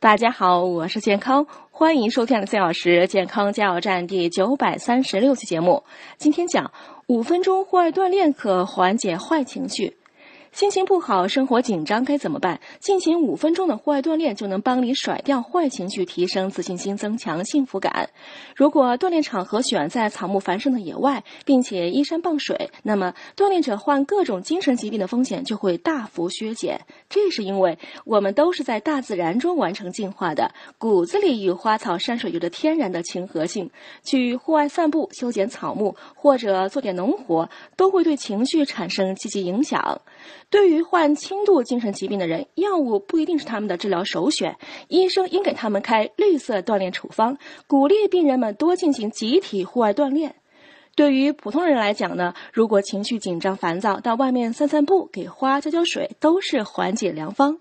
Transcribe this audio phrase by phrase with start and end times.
[0.00, 5.82] 大家好，我是健康，欢迎收听四小时健康加油站第九百三十六期节目。
[6.16, 6.70] 今天讲
[7.08, 9.97] 五分钟户外锻炼可缓解坏情绪。
[10.52, 12.58] 心情不好，生活紧张该怎么办？
[12.80, 18.10] 进行五分钟的户外锻炼就能帮你甩掉坏情绪，提升自信心，增强幸福感。
[18.56, 26.80] 如果锻炼场合选在草木繁盛的野外，并且依山傍水，那么锻炼者患各种精神疾病的风险就会大幅削减。
[27.08, 33.70] 这是因为我们都是在大自然中完成进化的，骨子里与花草山水有着天然的亲和性。
[34.02, 40.00] 去户外散步、修剪草木，或者做点农活，都会对情绪产生积极影响。
[40.50, 44.56] 对于患轻度精神疾病的人，药物不一定是他们的治疗首选，
[44.88, 50.34] 医生应给他们开绿色锻炼处方，鼓励病人们多进行集体户外锻炼。
[50.96, 57.58] 对于普通人来讲呢，如果情绪紧张烦躁，到外面散散步，给花浇浇水，都是缓解良方。